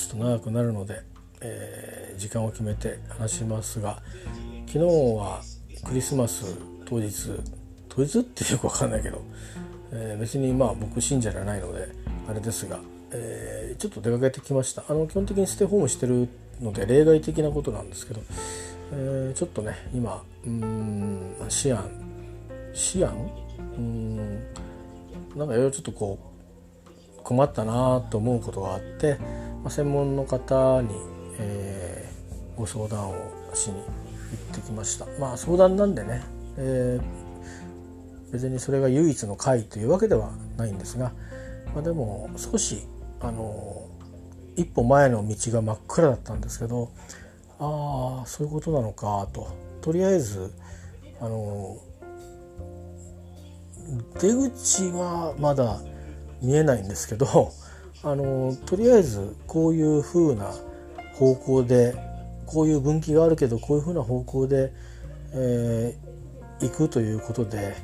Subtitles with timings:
[0.00, 1.02] すと長くなるので、
[1.40, 4.02] えー、時間を決めて話しますが
[4.66, 5.40] 昨日は
[5.86, 7.30] クリスマス当日
[7.88, 9.22] 当日っていうか分かんないけど、
[9.92, 11.88] えー、別にまあ僕信者じゃないので
[12.28, 12.78] あれですが、
[13.12, 14.84] えー、ちょっと出かけてきました。
[14.88, 16.28] あの基本的にステイホームしてる
[16.60, 18.20] ので例外的なことなんですけど、
[18.92, 21.90] えー、ちょっとね今うんシアン
[22.72, 23.30] シアン？
[23.76, 24.16] うん
[25.36, 26.18] なんかいろいろちょっとこ
[27.18, 29.18] う困ったなと思うことがあって、
[29.62, 30.88] ま、専門の方に、
[31.38, 33.14] えー、ご相談を
[33.54, 33.82] しに行
[34.52, 35.06] ってきました。
[35.18, 36.22] まあ相談なんでね、
[36.56, 41.12] えー、別にそれが唯一の会というわけではないんですが、
[41.74, 42.86] まあ、でも少し
[43.20, 43.86] あの
[44.56, 46.90] 一歩前の道が真っ暗だったんですけど
[47.58, 49.48] ああそういうことなのかと。
[49.80, 50.52] とりあえず
[51.20, 51.78] あの
[54.20, 55.80] 出口はまだ
[56.42, 57.52] 見えないんですけど
[58.02, 60.52] あのとりあえずこういう風な
[61.14, 61.94] 方向で
[62.46, 64.72] こういう分岐があるけどこういう風な方向で、
[65.34, 67.76] えー、行くということで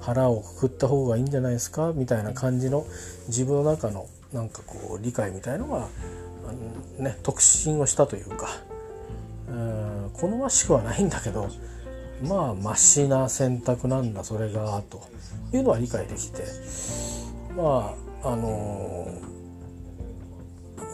[0.00, 1.92] 腹をくくった方がいいんじゃないですか？
[1.92, 2.86] みたいな感じの
[3.26, 5.88] 自分の中のなんかこう理解みたいのが、
[6.98, 8.48] ね、特進をしたというか
[9.48, 11.48] うん好ましくはないんだけど
[12.22, 15.02] まあましな選択なんだそれがと
[15.52, 16.44] いうのは理解できて。
[17.56, 19.06] まああの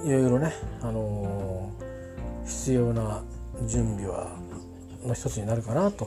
[0.05, 0.53] いろいろね、
[0.83, 1.71] あの
[2.45, 3.23] 必要な
[3.67, 4.37] 準備は
[5.07, 6.05] の一つになるかなと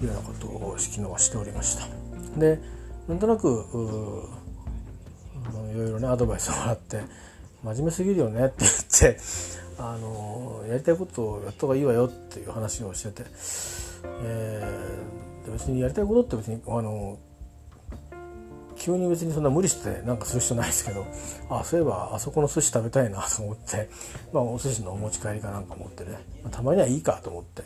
[0.00, 1.86] いうようなことを昨日はしておりました。
[2.38, 2.60] で
[3.08, 3.48] なんとなく
[5.72, 7.00] いろいろねアドバイスをもらって
[7.64, 9.20] 真面目すぎるよねって言って
[9.78, 13.28] あのやりたいことをやった方がいいわよっていう話をしてて、
[14.22, 17.18] えー、別にやりたいことって別にあの
[18.78, 21.06] 急に別にそんな無理してなんかする必要ないですけど
[21.50, 23.88] あそういえばあそこの寿司食べたいなと思って、
[24.32, 26.12] まあ、お寿司のお持ち帰りかなんか持ってね、
[26.42, 27.62] まあ、たまにはいいかと思って、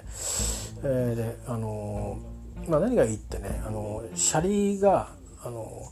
[0.82, 2.18] えー、であの
[2.68, 5.08] まあ、何がいいってねあのシャリが
[5.42, 5.90] あの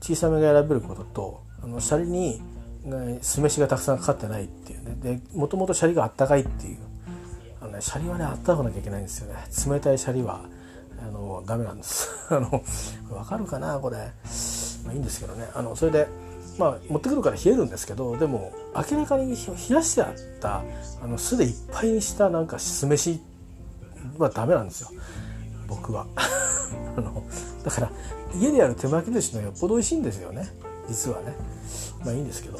[0.00, 2.40] 小さめが選べることとあのシャリに
[3.20, 4.96] 酢飯がたくさんかかってないっていうね。
[5.00, 6.78] でもともとシャリがあったかいっていう。
[7.60, 9.38] あの、ね、シャリはねあったかくなきゃいけないんですよね。
[9.72, 10.44] 冷たいシャリは
[11.00, 12.10] あのダメなんです。
[12.30, 12.62] あの
[13.08, 14.10] 分かるかなこれ、
[14.84, 15.48] まあ、いいんですけどね。
[15.54, 16.08] あのそれで
[16.58, 20.62] まあ持ってくるから冷えるんですけどでも明らかに冷やしてあった
[21.02, 23.20] あの酢でいっぱいにしたなんか酢飯
[24.18, 24.90] はダメなんですよ。
[25.68, 26.06] 僕は。
[26.96, 27.22] あの
[27.64, 27.90] だから
[28.34, 30.48] 家でやる手巻き寿司のよっぽど美味しいんですよね。
[30.88, 31.34] 実はね。
[32.04, 32.58] まあいいんですけど。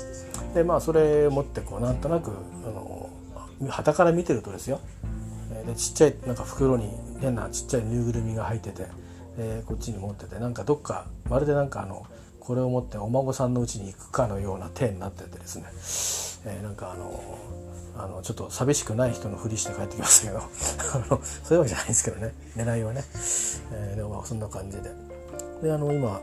[0.55, 2.31] でまあそれ持ってこうなんとなく
[2.67, 3.11] あの
[3.69, 4.81] 旗から見てるとですよ。
[5.67, 6.91] でちっちゃいなんか袋に
[7.21, 8.87] 変なちっちゃいぬいぐるみが入ってて、
[9.39, 12.07] えー、こっちに持っててなんかどっかまるでなんかあの
[12.41, 17.39] これを持ってお孫さんのうちに行くかのような手になっててですね、えー、なんかあの
[17.97, 20.39] あのちょっと寂しくない人のふりして帰ってきましたけど。
[20.95, 22.35] あのそういうわけじゃないんですけどね。
[22.57, 23.05] 狙いはね、
[23.73, 24.91] えー、でもまあそんな感じで。
[25.63, 26.21] であの今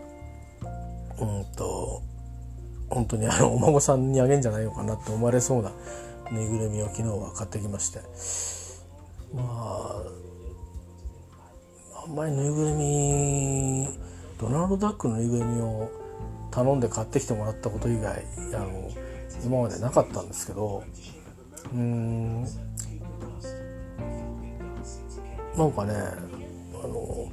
[1.19, 2.01] うんと
[2.89, 5.71] 本当にあのお孫さんにあげんじゃないのかなって思われそうな
[6.31, 7.99] ぬいぐるみを昨日は買ってきまして。
[9.33, 10.28] まああ
[12.09, 13.87] んまりぬいぐるみ
[14.39, 15.89] ドナルド・ダックのぬいぐるみを
[16.51, 18.23] 頼んで買ってきてもらったこと以外
[18.55, 18.89] あの
[19.45, 20.83] 今までなかったんですけど
[21.71, 22.47] うんな
[25.65, 25.93] んかね
[26.83, 27.31] あの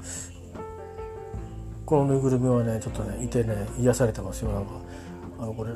[1.87, 4.51] このぬいぐるみはねちょっとねいてね癒されてますよ。
[4.51, 4.73] なんか
[5.39, 5.71] あのこれ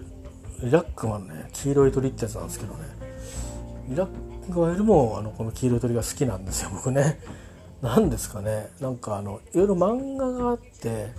[0.62, 2.80] リラックマンね黄色い鳥ってやつなんですけどね。
[3.88, 7.20] リラックマンよりもあのこの黄色い鳥が好きなんですよ僕ね。
[7.82, 8.68] 何ですかね。
[8.80, 11.12] なんかあのいろいろ漫画があって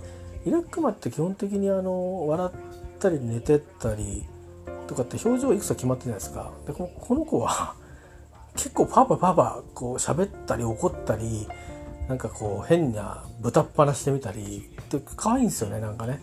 [0.44, 4.24] リラクマって基本的にあの笑ったり寝てったり
[4.86, 6.52] とかって表情いくつか決まってるじゃないですか。
[6.66, 7.74] でこのこの子は
[8.54, 11.48] 結構パパパパこう喋ったり怒ったり
[12.08, 16.20] なんかこう変な豚っ放してみたりで可愛いんですよねなんかね。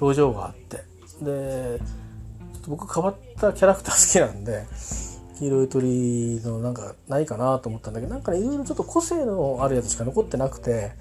[0.00, 0.84] 表情があって。
[1.22, 1.80] で
[2.52, 4.66] ちょっと僕変わったキャラクター好きなんで
[5.38, 10.92] 黄色い鳥のなんかないかなと思ったんだけどなんかねいろいろちょっと個性のあるやつしか残ってなくて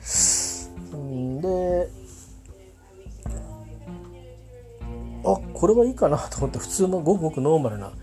[0.96, 1.90] んで
[5.26, 7.94] あこれはいいかなと思って普通のごくごくノーマルな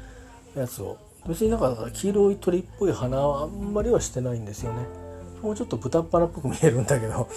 [0.56, 0.99] やつを。
[1.29, 4.87] 別になんか黄色い鳥っぽい花はあんまりはしてないんですよね。
[5.43, 7.29] もうちょっと豚っ鼻っぽく見えるんだけど。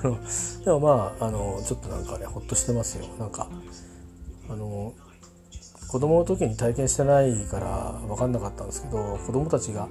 [0.64, 3.06] でもまああのちょっとなんかねほっとしてますよ。
[3.18, 3.48] なんか
[4.50, 4.94] あの
[5.88, 9.88] 子供の時に体験してないから分かんなかったんですけど子供たちが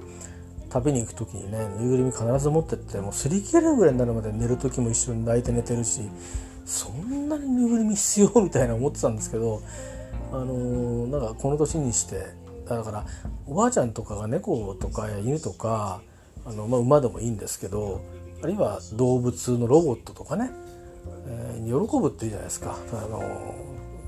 [0.72, 6.02] 食べに行く時にねぬいぐるみ必ず持ってってもう擦り切れるぐらいになるまで寝る時も一緒に泣いて寝てるし
[6.64, 9.62] そんなにぬいぐるみ必要みたいな思ってたんですけど
[10.30, 12.26] あのー、なんかこの年にして
[12.68, 13.06] だから
[13.46, 16.02] おばあちゃんとかが猫とか犬とか
[16.44, 18.02] あの、まあ、馬でもいいんですけど
[18.42, 20.50] あるいは動物のロボットとかね、
[21.26, 22.76] えー、喜ぶっていいじゃないですか。
[22.92, 23.54] あの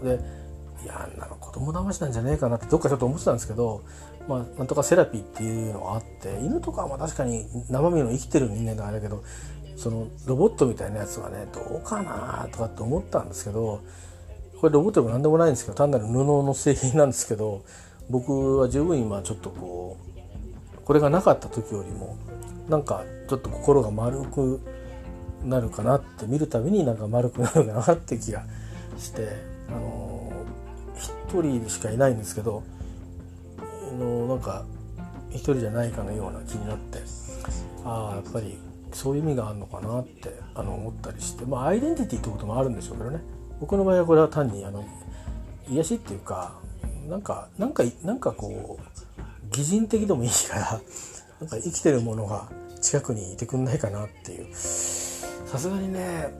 [0.05, 0.40] で
[0.83, 3.83] いやあんなの子供騙しなんじゃねえかなってどっかちょっと思ってたんですけど、
[4.29, 9.23] まあ、なんとかセラピーっていうのがあって犬とかはま確かに生身の生きてる人間だからだけど
[9.77, 13.83] そのロボットみたいなやつはねどうかなとかって思ったんですけど
[14.61, 17.65] これロボットでも何でもないんですけど単なる布の製品なんですけど
[18.11, 19.97] 僕は十分今ちょっとこ
[20.77, 22.19] うこれがなかった時よりも
[22.69, 24.61] なんかちょっと心が丸く
[25.45, 28.45] なるかなって見るたびになんか丸くなるかなって気が
[28.99, 29.29] して
[29.69, 30.10] あの
[31.31, 32.65] 一人しかいないんですけど
[33.59, 34.65] あのなんか
[35.31, 36.99] 一人じゃないかのような気になって
[37.85, 38.59] ああやっぱり
[38.93, 43.21] そういう意味があるのかなってあの思ったりしてまあアイデンティティってこともあるんでしょうけどね。
[43.61, 44.85] 僕の場合はこれは単にあの
[45.69, 46.59] 癒しっていうか
[47.09, 50.81] なんかなんかなんかこう擬人的でもいいから
[51.41, 52.49] なんか生きてるものが
[52.81, 54.55] 近くにいてくんないかなっていう。
[54.55, 56.33] さすがにね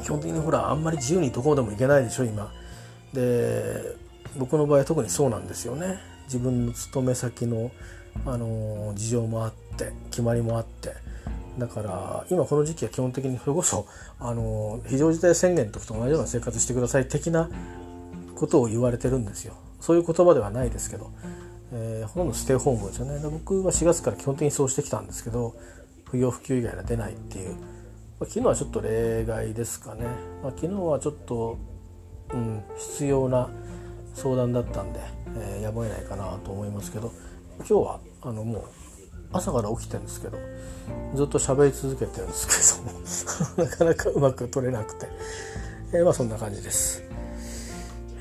[0.00, 2.52] 基本的にほらあんまり自由にどこでも行けないでしょ今。
[3.12, 3.96] で
[4.38, 5.98] 僕の場合は特にそうなんですよね。
[6.24, 7.70] 自分の勤め先の
[8.24, 10.94] あの事情もあって決まりもあって。
[11.58, 13.86] だから今この時期は基本的にそれこそ
[14.18, 17.50] あの非常事態宣言の時と同じような生活してください的な
[18.36, 19.54] ことを言われてるんですよ。
[19.80, 21.10] そういう言葉ではないですけど、
[21.72, 25.54] えー、ほとんどステイホームですよね僕は4月から基本的にそうしてきたんですけど
[26.04, 27.56] 不要不急以外は出ないっていう、
[28.26, 30.04] 昨日はちょっと例外ですかね、
[30.42, 31.58] まあ、昨日はちょっと、
[32.34, 33.48] うん、必要な
[34.14, 35.00] 相談だったんで、
[35.36, 37.12] えー、やむを得ないかなと思いますけど
[37.58, 38.64] 今日はあのもう
[39.32, 40.38] 朝から起きてるんですけど
[41.14, 42.82] ずっと喋り続けてるんです
[43.56, 45.06] けど なかなかうまく取れなくて、
[45.94, 47.02] えー、まあそんな感じです。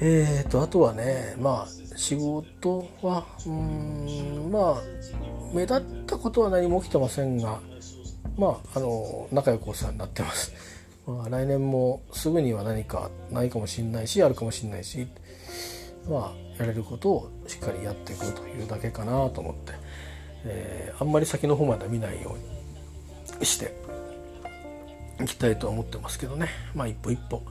[0.02, 4.82] えーとあとはねまあ仕事はうんまあ
[5.54, 7.60] 目立ったことは何も起きてませんが
[8.40, 10.54] まああの仲良くお世話になってます。
[11.06, 15.08] まあ、来年もすぐには何かないかもしれないしあるかもしれないし
[16.08, 19.74] まあやれることをしっかりやっていくというだけかなと思って、
[20.46, 23.74] えー、あんまり先の方まで見ないようにして
[25.20, 26.48] いきたいとは思ってますけどね。
[26.76, 27.42] まあ一歩一歩、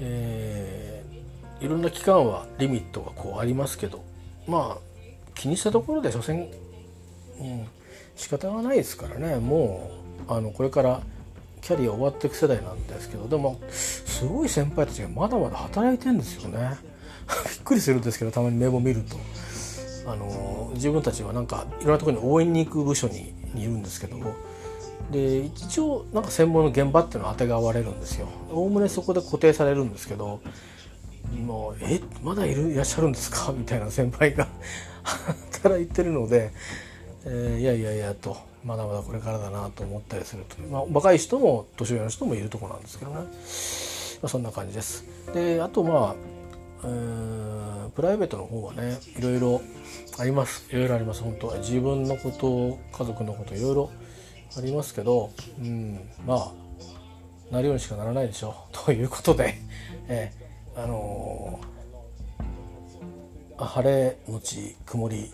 [0.00, 1.04] え
[1.60, 4.02] いろんな期間はリミットがこうありますけど
[4.46, 4.94] まあ
[5.34, 6.48] 気にしたところで所詮、
[7.40, 7.66] うん、
[8.16, 9.36] 仕方がないですからね。
[9.36, 9.90] も
[10.28, 11.00] うあのこれから
[11.60, 16.76] キャリア終わっていく世代なんですけどでもすごい先輩たちがまだまだ働いてんですよね。
[17.26, 19.16] びっくりするんですけどたまに名簿見ると。
[20.06, 24.18] あの自分たちはなんかいろんなところに応援に行く部署にいるんですけど
[25.10, 28.28] で一応なんか専門の現場っていうのは当てがわれるんですよ。
[28.52, 30.40] おおむねそこで固定されるんですけど
[31.46, 33.50] もうえまだいるいらっしゃるんですか？
[33.56, 34.46] みたいな先輩が
[35.52, 36.52] 働いてるので、
[37.26, 43.22] えー、いやいやいやとまだまだこれからだなと思ったりすると、まあ、若い人も年上の人もいるとこなんですけどね、ま
[44.22, 45.04] あ、そんな感じです。
[45.32, 46.16] であとまあ、
[46.84, 49.60] えー、プライベートの方はねいろいろ
[50.18, 50.66] あります。
[50.70, 51.22] いろいろあります。
[51.22, 51.58] 本当は。
[51.58, 53.90] 自分のこと家族のこといろいろ
[54.56, 56.64] ありますけど、うん、まあ
[57.50, 58.76] なるようにしかならないでしょう。
[58.84, 59.54] ということで、
[60.08, 65.30] えーあのー、晴れのち曇り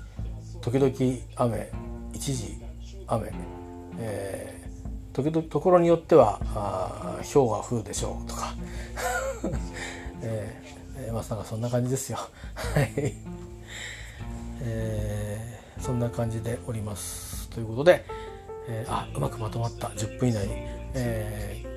[0.61, 0.93] 時々
[1.37, 1.71] 雨
[2.13, 2.59] 一時
[3.07, 3.33] 雨、
[3.99, 8.55] えー、時々ところによってはあ氷が降るでしょうとか、
[10.23, 12.19] えー、まあなんかそんな感じですよ。
[12.55, 13.15] はい、
[14.63, 17.49] えー、そんな感じでおります。
[17.49, 18.05] ということで、
[18.69, 19.89] えー、あうまくまとまった。
[19.89, 20.47] 10分以内。
[20.47, 20.53] に、
[20.95, 21.70] えー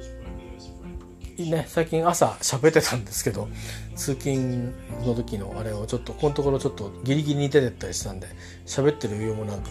[1.37, 3.49] ね、最近朝喋ってたんですけど
[3.95, 4.71] 通勤
[5.03, 8.27] の時のあれをちょっとこのところちょっとギリギリに出てったりしたんで
[8.67, 9.69] 喋ってる余裕もなく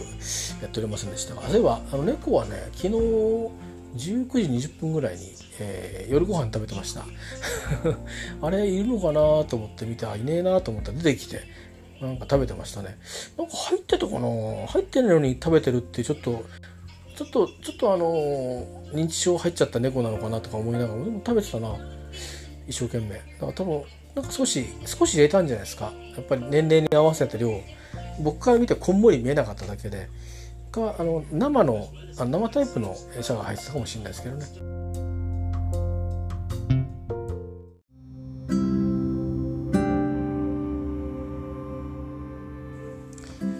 [0.61, 1.35] やっておりませんでした。
[1.35, 7.05] が例えばあの猫はね昨日19時20分ぐらいに、えー、夜ご飯食べてました。
[8.41, 9.13] あれいるのかな
[9.45, 11.41] と思って見てあいねえなと思ったら出てきて
[12.01, 12.97] なんか食べてましたね。
[13.37, 14.67] なんか入ってたかな？
[14.67, 16.43] 入ってないのに食べてるってちょっと
[17.15, 21.75] ちょっとちょっとあの認知症入っちゃった猫なのかなとか思いながらでも食べてたな。
[22.67, 23.15] 一生懸命。
[23.15, 23.83] だから多分
[24.15, 25.91] なんか少し少し入れたんじゃないですか。
[26.15, 27.61] やっぱり年齢に合わせた量。
[28.21, 30.09] 僕から見てこんもり見えなかっただけで。
[30.71, 34.45] かあの生のあ生タイプの餌が入ってたかもしれないですけどね。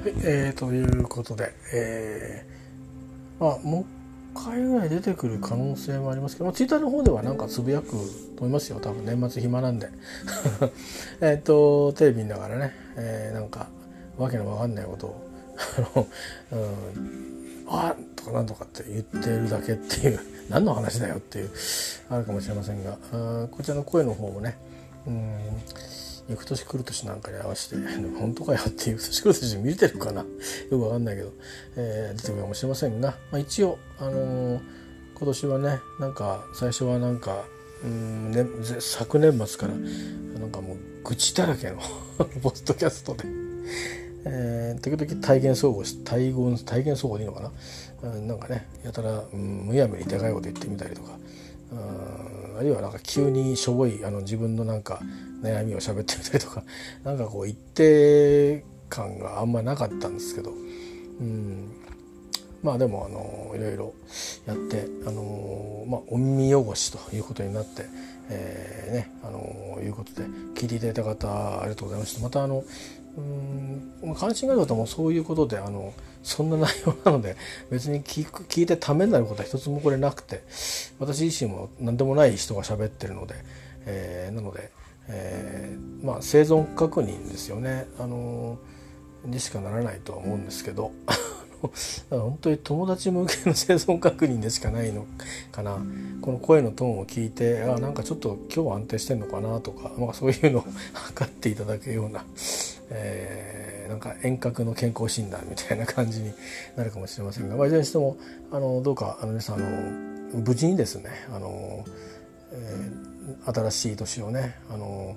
[0.04, 2.63] はい、えー、ということで、えー
[3.44, 3.84] まあ、目
[4.34, 7.90] 回ぐらい出てくる可能性もありますけど、まあ、ツイッターの方ではなんかつぶやく
[8.38, 8.80] と思いますよ。
[8.80, 9.90] 多分年末暇なんで。
[11.20, 13.68] えっとテレビ見ながらね、えー、なんか
[14.18, 15.30] わけのわかんないことを
[15.78, 16.08] あの、
[16.54, 20.20] うん、あとかなんとかって言ってるだけっていう
[20.50, 21.52] 何の話だよっていう
[22.10, 24.58] あるかもしれませんがあこちらの声の方もね
[25.06, 25.36] うん
[26.30, 27.76] 翌年来る年なんかに合わせて
[28.18, 30.22] 「本当かよ」っていう年来る年見れてるかな？
[30.22, 30.28] よ
[30.70, 31.32] くわかんないけど、
[31.76, 34.62] えー、出てくるかもしれませんが、まあ、一応、あのー、
[35.16, 37.46] 今年はねなんか最初はなんか
[37.84, 38.46] うん、ね、
[38.80, 39.74] 昨年末から
[40.40, 41.78] なんかもう愚痴だらけの
[42.42, 43.26] ポストキャストで、
[44.26, 47.52] えー、時々体現総合し体言体現総合でいいのか
[48.02, 51.18] な、うん、なんかねやたら、うん、むやみにでかいこと言ってみたりとか、
[51.74, 51.78] うん、
[52.58, 55.02] あるいはなんか急にしょぼいあの自分のなんか
[55.42, 56.64] 悩みを喋ってみたりとか
[57.04, 61.72] なんかこう一定感があんまなかったんですけど、うん、
[62.62, 63.94] まあでもあのいろいろ
[64.46, 67.86] やってあの、まあ、お耳汚しということになって、
[68.30, 72.22] えー、ねあのいうことで聞いていただいた方ありがとうございました。
[72.22, 72.64] またあの
[73.18, 75.94] うん関心がある方もそういうことであの
[76.24, 77.36] そんな内容なので
[77.70, 80.44] 別に聞く聞いてためになることは一つもこれなくて
[81.00, 83.36] 私自身も何でもない人が喋ってるので、
[83.86, 84.72] えー、なので
[85.08, 87.88] えー、まあ、生存確認ですよね。
[88.00, 88.58] あの
[89.26, 90.92] にしかならないとは思うんですけど
[92.10, 95.06] 本当に友達向けの生存確認でしかないの
[95.52, 95.78] かな。
[96.22, 102.26] この声のトーンを聞いてあなんかちょっと今日は安定してんのかなとか、まあ、そういうのを 測っていただけるような、
[102.90, 106.34] えー、なんか遠隔の健康診断みたいな感じに
[106.76, 108.18] なるかもしれませんが、まあ、いずれにしても
[108.52, 111.86] あのどうかあの皆さんあの無事にですねあの、
[112.52, 113.14] えー
[113.46, 115.16] 新しい年をねあの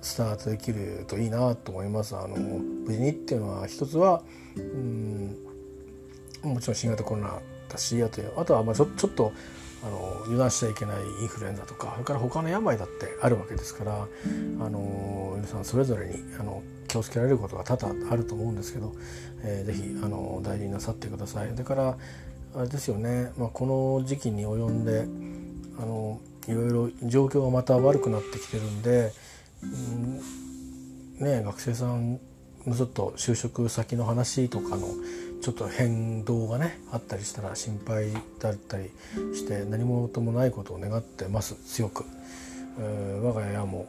[0.00, 2.16] スタートできるといいなと思います。
[2.16, 4.22] あの無事にっていうのは一つは
[4.56, 5.36] うん
[6.42, 9.32] もちろん新型コロナだしあとあとはまあちょちょっと
[9.84, 18.94] あの油断しちゃいけないインフルエンザとかそれから他の病だってあるわけですからあの皆さんそれぞれにあの気をつけられることが多々あると思うんですけど、
[19.42, 21.54] えー、ぜひあの大事になさってください。
[21.54, 21.96] だから
[22.54, 23.64] あれですよね、まあ、こ
[23.98, 25.06] の時期に及んで
[25.82, 29.12] あのいろいろ状況がまた悪くなってきてるんで、
[29.62, 30.20] うん、
[31.18, 32.20] ね学生さん
[32.70, 34.86] のちょっと就職先の話とかの
[35.42, 38.90] ちょっと変動がねあったりしたら心配だったり
[39.34, 42.04] して何事もないことを願ってます強く、
[42.78, 43.88] えー、我が家も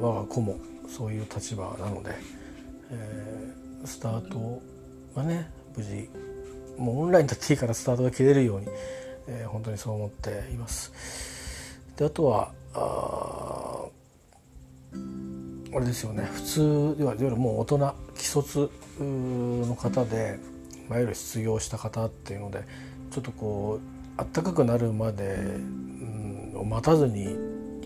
[0.00, 0.56] 我が子も
[0.88, 2.14] そういう立場なので、
[2.90, 4.62] えー、スタート
[5.14, 6.08] はね無事
[6.78, 8.66] もうオンラインだっていいからスタートが切れるように、
[9.28, 10.92] えー、本当にそう思っています。
[11.96, 13.84] であとはあ
[15.72, 16.24] あれですよね。
[16.32, 20.38] 普通ではいわゆるもう大人既卒の方で、
[20.88, 22.64] まあ、いわゆる失業した方っていうので
[23.10, 24.00] ちょっとこう
[24.34, 27.36] 暖かくなるまで、うん、待たずに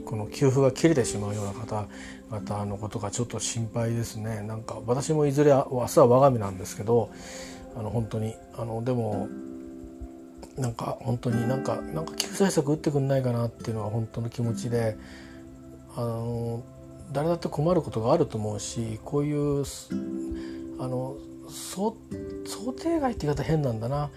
[0.04, 4.42] この給付が切れてしまうような方々のことがちょっと心配ですね。
[4.42, 7.10] なんか私もいずれ明日は我が身なんですけど
[7.76, 9.28] あの本当にあのでも
[10.56, 14.96] なんか本当になんかなんか救済策打ってくんないかなっていうのは本当の気持ちで
[15.96, 16.62] あの
[17.12, 19.64] 誰だって困ることがあると思うしこういう
[20.78, 21.16] あの
[21.48, 21.94] 想
[22.72, 24.10] 定外って言い方変なんだな、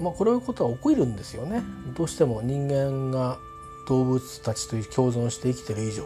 [0.00, 1.62] まあ、こういうことは起こるんですよね
[1.96, 3.38] どうしても人間が
[3.88, 6.04] 動物たちと共存して生きてる以上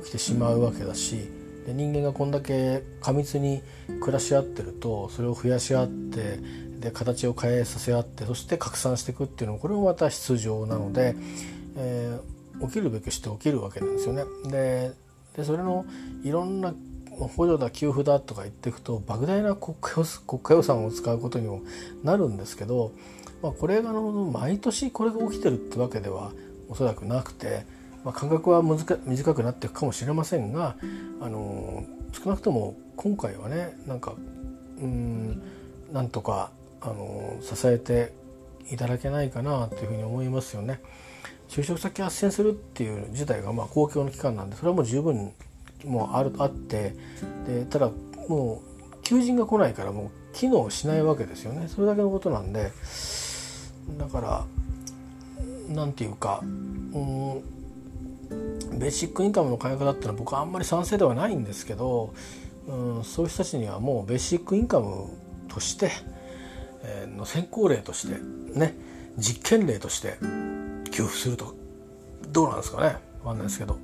[0.00, 1.28] 起きてしまうわけだし
[1.66, 3.62] で人間がこんだけ過密に
[4.00, 6.40] 暮らし合ってるとそれを増やし合って
[6.80, 11.14] で形を変えさせ合ってそして拡散していくっていうのもこれもまた必要なので、
[11.76, 14.24] えー、起きるべきして起きるわけなんですよね。
[14.50, 14.92] で
[15.36, 15.84] でそれの
[16.22, 16.74] いろんな
[17.10, 21.62] 補助だ給付だとか言っていくと莫大な国家予算を使うことにも
[22.02, 22.92] なるんですけど、
[23.42, 26.32] まあ、これが毎年これが起きてるってわけでは
[26.68, 27.66] おそらくなくて、
[28.04, 30.76] まあ、間隔は短くなっていくかもしれませんが
[31.20, 34.14] あの少なくとも今回はねなんか
[34.78, 35.42] うん
[35.92, 38.12] なんとかあの支えて
[38.70, 40.80] いただけないかなというふうに思いますよね。
[41.52, 45.32] 就職先斡旋するっていう自体がまあ公共の機関なんでそれはもう十分
[45.84, 46.94] もうあるあって
[47.46, 47.90] でただ
[48.28, 51.68] もう求人が来ないからもう機能しないわけですよね。
[51.68, 52.72] それだけのことなんで
[53.98, 54.44] だから
[55.68, 57.42] 何て言うかうん
[58.78, 62.14] ベーシックインカムの改革だっていうのは僕はあんまり賛成ではないんですけど、
[62.66, 65.10] うん、そういう人たちにはもうベーシックインカム
[65.48, 65.90] として
[66.84, 68.18] えの先行例として
[68.58, 68.74] ね
[69.18, 70.16] 実験例として
[70.92, 71.54] 給付すると
[72.30, 72.96] どうなんですかね。
[73.22, 73.78] 分かんないですけど。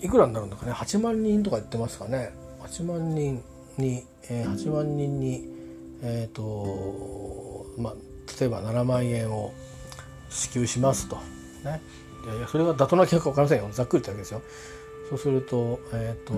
[0.00, 0.72] いくらになるのかね。
[0.72, 2.32] 8万人とか言ってますかね。
[2.62, 3.42] 8万人
[3.78, 5.48] に、えー、8万人に
[6.02, 7.94] えっ、ー、とまあ
[8.40, 9.52] 例えば7万円を
[10.30, 11.16] 支給しますと。
[11.64, 11.80] ね。
[12.24, 13.68] いやいやそれが妥当な金額か分かりませんよ。
[13.72, 14.42] ざっくり言ったわけですよ。
[15.10, 16.34] そうするとえっ、ー、と、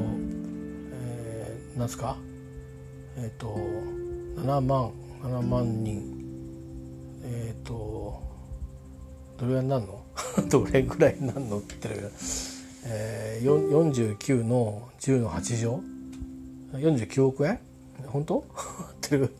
[0.92, 2.16] えー、なんですか？
[3.16, 3.56] えっ、ー、と
[4.36, 4.92] 7万
[5.22, 6.12] 7万人。
[7.24, 8.22] えっ、ー、と
[9.38, 10.05] どれぐらいになるの？
[10.48, 11.88] どれぐらいなるのって
[12.88, 15.80] えー、49の10の8乗
[16.74, 17.58] ？49億円
[18.06, 18.38] 本当？
[18.44, 18.44] っ
[19.00, 19.34] てる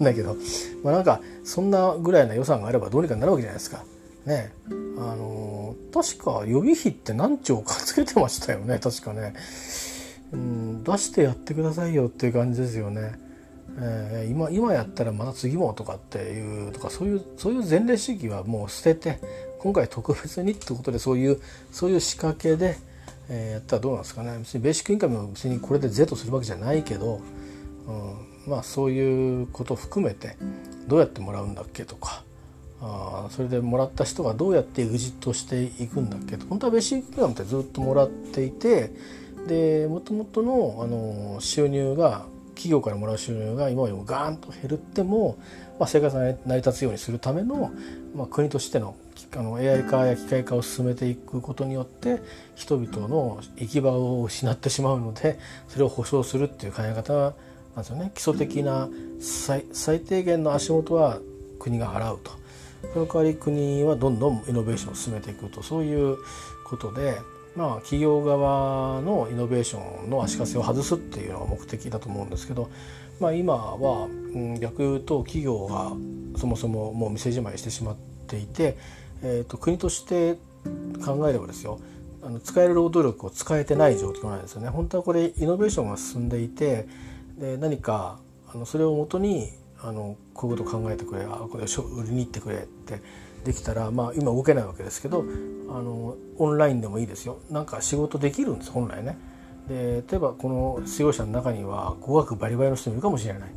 [0.00, 0.36] だけど
[0.82, 3.84] まあなんかそんなぐらいの予算があればどうにかなるわけじゃないですか。
[4.24, 8.78] ねあの、確か予備費って何兆かつけてましたよね。
[8.78, 9.34] 確かね、
[10.32, 13.18] うん、出してやってくださいよっていう感じですよね。
[13.78, 19.20] えー、今今やったらまた次もとかっていうとかそういうそういう前例主義はもう捨てて
[19.62, 21.40] 今回特別にってことでそういう
[21.70, 22.78] そういう仕掛けで、
[23.28, 24.38] えー、やったらどうなんですかね。
[24.38, 27.20] 別にベーシックインカムは別にこれで是とするわけじゃないけど、
[27.86, 30.36] うん、まあそういうことを含めて
[30.88, 32.24] どうやってもらうんだっけとか
[32.80, 38.90] あそれでもらった人がどうやってエグジットしていくんだっけと本当はベーシックインカムってずっともらっていて
[39.46, 42.24] でもともとのあの収入が
[42.54, 45.38] 企業からもらう収入が今よりもガーンと減っても、
[45.78, 47.70] まあ、生活が成り立つようにするための、
[48.14, 48.96] まあ、国としての
[49.36, 52.20] あの AI 化や機械化を進めていくことによって
[52.56, 57.34] 人々の行き場を失ってしまうのでそれを保障するっていう考え方なん
[57.78, 58.10] ですよね。
[58.14, 58.88] 基礎的な
[59.20, 61.20] 最低限の足元は
[61.58, 62.32] 国が払うと。
[62.94, 65.62] その代わり国はどんどんイノベーションを進めていくと。
[65.62, 66.16] そういう
[66.64, 67.18] ことで
[67.56, 72.70] まあ、企業側のイノベーションの足かせを外すっていうのが目的だと思うんですけど、
[73.18, 74.08] まあ、今は、
[74.60, 75.92] 逆言うと企業が
[76.38, 77.96] そもそももう店じまいしてしまっ
[78.28, 78.76] ていて、
[79.22, 80.38] えーと、国として
[81.04, 81.78] 考えればですよ
[82.22, 84.68] あの使える労働力を使えてない状況なんですよね。
[84.68, 86.86] 本当はこれイノベーションが進んでいて
[87.38, 88.18] で何か
[88.52, 89.50] あのそれをもとに
[89.82, 93.00] あのこういうこと考えてくれあこれ売りに行ってくれって
[93.44, 95.24] できたら、まあ、今動けないわけですけど
[95.70, 99.16] あのオンラインでもいいですよなんか仕事できるんです本来ね。
[99.68, 103.50] で例えばこの失業者の中には語学バリバリの人もいるかもしれない。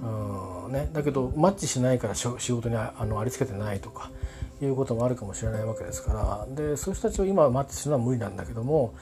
[0.00, 4.12] うんね、だけどマッチしないから仕事にあのありつけてないとか
[4.60, 6.54] いうこともあるかもしれないわけですから。
[6.54, 8.94] でそういう人たちを今マッチするのは無理なんだけども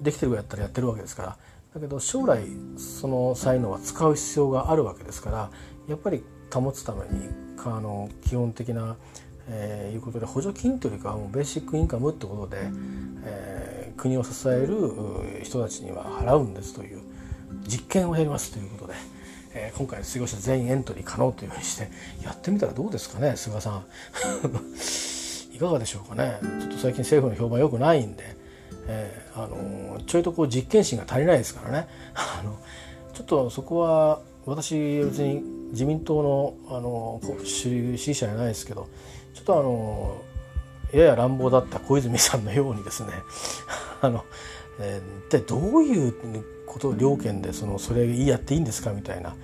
[0.00, 1.36] できてるやったらやってるわけですから。
[1.74, 2.42] だけど将来
[2.78, 5.50] その才能は使う必要があるわけですから
[5.88, 7.28] やっぱり保つために
[7.58, 8.96] あの基本的な
[9.48, 12.68] えー、いうことで補助金というかもうベーシックインカムってことで、
[13.24, 17.00] えー、国を支える人たちには払うんですという
[17.66, 18.94] 実験をやりますということで、
[19.58, 21.88] えー、今回の失業者全員エントリー可能というふうにして
[22.22, 23.84] やってみたらどうですかね菅さん。
[25.56, 26.38] いかがでしょうかね。
[26.60, 28.36] ちょっと最近政府の評判良くないんで、
[28.86, 31.88] えー、あのちょいとこう実験心が足りないですからね。
[32.14, 32.58] あの
[33.14, 38.88] ちょっとそこは私別に自民党のあの支持者じゃないですけど
[39.34, 40.20] ちょっとあの
[40.92, 43.08] やや乱暴だった小泉さんのようにですね。
[44.02, 44.26] あの、
[44.78, 46.12] えー、一体どういう
[46.76, 49.34] こと両県でそのそれやっていいんですかみたいな、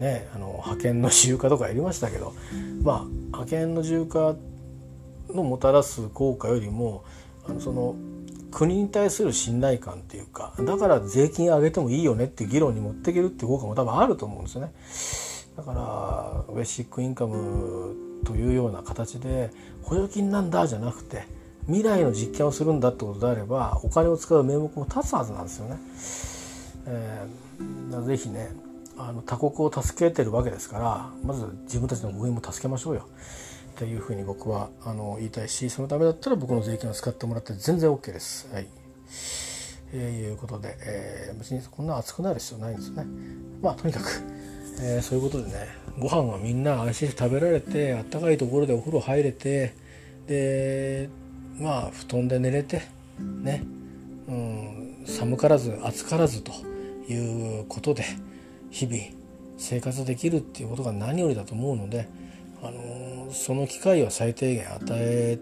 [0.00, 2.34] ね、あの派遣の自由化とかやりましたけど
[2.82, 4.34] まあ派遣の自由化
[5.32, 7.04] のもたらす効果よりも
[7.48, 7.94] あのその
[8.50, 14.72] 国に対する信頼感っていうかだから税金上げてもいいよねって議論に持っていけるって効果も多分あると思うんですよね。
[15.56, 15.72] だか
[16.48, 19.50] らベーシックインカムというような形で
[19.82, 21.26] 補助金なんだじゃなくて
[21.66, 25.78] 未来の実験をするんだってことであればお金を使う名目も立つはずなんですよね。
[26.86, 28.50] えー、ぜひね
[28.96, 33.08] あの他国を助けてるわけですからまず自分たちの国も助けましょうよ
[33.72, 38.52] っていうふうに僕はあの言いたいしそのためだったら僕の税金を使ってもらって全然 OK です。
[38.52, 38.66] はい
[39.92, 43.06] えー、いうことで、えー、別にこんな熱くなる必要ないんですね。
[43.60, 44.22] まあとにかく
[44.82, 49.74] えー、そういうことでねご飯はみんな安心して食べられてあったかいところでお風呂入れて
[50.26, 51.10] で
[51.58, 52.82] まあ布団で寝れて
[53.18, 53.62] ね、
[54.26, 56.52] うん、寒からず暑からずと
[57.12, 58.04] いうことで
[58.70, 59.02] 日々
[59.56, 62.08] 生活できるっていうことが何よりだと思うので、
[62.62, 65.38] あの、その機会は最低限与え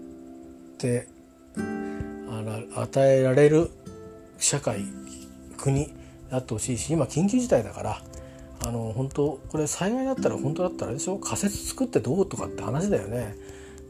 [0.79, 1.09] て
[1.57, 2.43] あ
[2.75, 3.71] ら与えられる
[4.39, 4.85] 社会
[5.57, 5.93] 国で
[6.31, 8.03] あってほしいし今緊急事態だから
[8.65, 11.19] あの本当これ災害だったら本当だったらでしょ？
[11.19, 13.35] 仮説作ってどうとかって話だよね。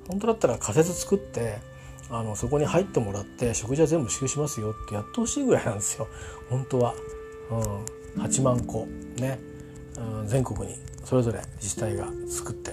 [0.07, 1.59] 本当だったら仮説作って
[2.11, 6.07] あのそこに入ってもらって食事は全部支給しますよってやってほしいぐらいなんですよ。
[6.49, 6.95] 本当は、
[7.51, 9.39] うん、8万個ね、
[9.97, 12.73] うん、全国にそれぞれ自治体が作って、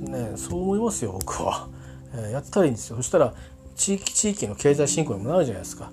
[0.00, 1.68] ね、そう思いますよ僕は、
[2.14, 2.96] えー、やったらいいんですよ。
[2.96, 3.34] そしたら
[3.74, 5.90] 地域地域の経済振興にもなるじゃないですか。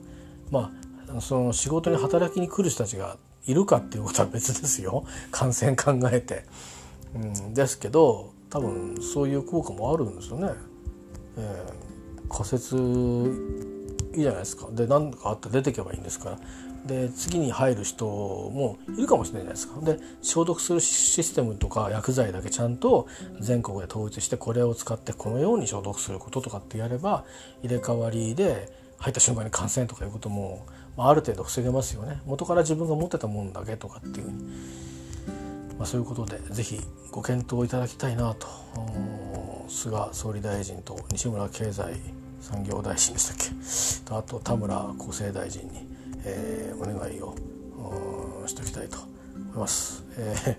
[0.51, 0.71] ま
[1.15, 5.05] あその仕事に働きに来る人たちがいるかっていうことは別ですよ。
[5.31, 6.45] 感染考えて。
[7.15, 10.49] うん、ですけど多分そういう効果もあるんですよね。
[11.37, 12.75] えー、仮説
[14.15, 14.67] いいじゃないですか。
[14.71, 16.39] で何かあって出てけばいいんですから。
[16.85, 19.79] で次に入る人もいるかもしれないですか。
[19.81, 23.07] で消毒するシステムとか薬剤だけちゃんと
[23.39, 27.25] 全国で統一してこれを使ってこのように消毒することとかってやれば
[27.63, 32.21] 入れ替わりで入った瞬間に感染とかいうことも、まあ、ある程度防げますよね。
[32.25, 34.43] 元から自分が持ってたもんだけとかっていうふうに、
[35.77, 36.79] まあ、そういうことで是非
[37.11, 38.47] ご検討いただきたいなと
[39.67, 41.95] 菅総理大臣と西村経済
[42.39, 44.15] 産業大臣でしたっけ。
[44.15, 45.94] あと田村厚生大臣に、
[46.25, 47.35] えー、お願いを
[48.47, 50.03] しておきたいと思います。
[50.17, 50.57] え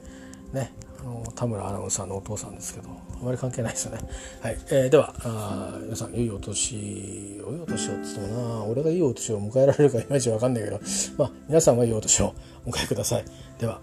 [0.52, 4.00] ー、 ねあの田村アナウンサーのお父さんですけどあまり関係ないですよね。
[4.40, 10.80] はい、えー、ではあ皆さん良いお年良いお年をっつってもな俺がいいお年を迎えられるかいまいち分かんないけど
[11.18, 13.24] まあ皆さんはいいお年をお迎えください。
[13.58, 13.80] では